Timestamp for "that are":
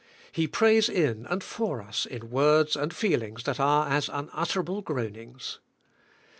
3.43-3.87